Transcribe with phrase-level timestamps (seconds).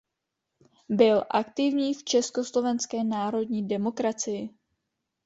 [0.89, 4.49] Byl aktivní v Československé národní demokracii.